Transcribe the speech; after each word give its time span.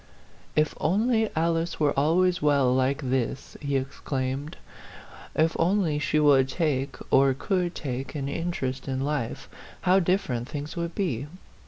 "If 0.55 0.73
only 0.79 1.29
Alice 1.35 1.79
were 1.79 1.91
always 1.93 2.41
well 2.41 2.73
like 2.73 3.03
this!" 3.07 3.55
he 3.61 3.75
exclaimed;" 3.77 4.57
if 5.45 5.55
only 5.59 5.99
she 5.99 6.19
would 6.19 6.49
take, 6.49 6.95
or 7.11 7.35
could 7.35 7.75
take, 7.75 8.15
an 8.15 8.27
interest 8.27 8.87
in 8.87 9.01
life, 9.01 9.47
how 9.81 9.99
different 9.99 10.49
things 10.49 10.75
would 10.75 10.95
be! 10.95 11.27